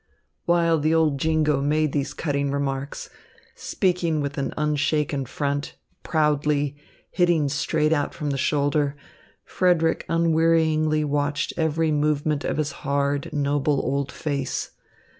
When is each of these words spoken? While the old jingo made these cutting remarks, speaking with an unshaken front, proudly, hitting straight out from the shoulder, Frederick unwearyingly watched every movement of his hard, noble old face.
While 0.45 0.79
the 0.79 0.95
old 0.95 1.19
jingo 1.19 1.61
made 1.61 1.91
these 1.91 2.15
cutting 2.15 2.49
remarks, 2.49 3.11
speaking 3.53 4.19
with 4.19 4.35
an 4.39 4.51
unshaken 4.57 5.27
front, 5.27 5.75
proudly, 6.01 6.75
hitting 7.11 7.47
straight 7.49 7.93
out 7.93 8.11
from 8.11 8.31
the 8.31 8.37
shoulder, 8.39 8.95
Frederick 9.45 10.07
unwearyingly 10.09 11.03
watched 11.03 11.53
every 11.55 11.91
movement 11.91 12.43
of 12.43 12.57
his 12.57 12.71
hard, 12.81 13.31
noble 13.31 13.79
old 13.83 14.11
face. 14.11 14.71